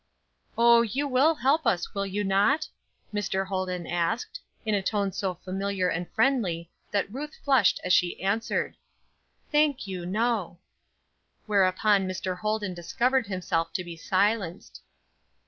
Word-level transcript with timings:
"Oh, 0.57 0.81
you 0.81 1.07
will 1.07 1.35
help 1.35 1.67
us, 1.67 1.93
will 1.93 2.07
you 2.07 2.23
not?" 2.23 2.67
Mr. 3.13 3.45
Holden 3.45 3.85
asked, 3.85 4.39
in 4.65 4.73
a 4.73 4.81
tone 4.81 5.11
so 5.11 5.35
familiar 5.35 5.89
and 5.89 6.09
friendly 6.09 6.71
that 6.89 7.13
Ruth 7.13 7.35
flushed 7.45 7.79
as 7.83 7.93
she 7.93 8.19
answered: 8.19 8.77
"Thank 9.51 9.85
you, 9.85 10.07
no." 10.07 10.57
Whereupon 11.45 12.07
Mr. 12.07 12.39
Holden 12.39 12.73
discovered 12.73 13.27
himself 13.27 13.73
to 13.73 13.83
be 13.83 13.95
silenced. 13.95 14.81